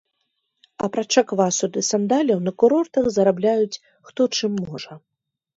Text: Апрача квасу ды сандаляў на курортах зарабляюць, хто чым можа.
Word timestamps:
Апрача 0.85 1.21
квасу 1.31 1.67
ды 1.75 1.83
сандаляў 1.91 2.39
на 2.47 2.51
курортах 2.63 3.05
зарабляюць, 3.19 3.81
хто 4.11 4.21
чым 4.41 4.51
можа. 4.67 4.93